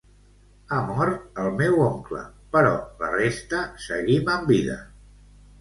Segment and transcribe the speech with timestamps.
[0.71, 2.23] Ha mort el meu oncle,
[2.57, 2.73] però
[3.05, 4.83] la resta seguim amb vida.